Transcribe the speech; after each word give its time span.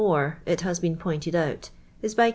it 0.47 0.65
h;i9 0.65 0.79
heen 0.81 0.97
pointi 0.97 1.31
d 1.31 1.37
out. 1.37 1.69
is. 2.01 2.15
by 2.15 2.23
»:i! 2.25 2.29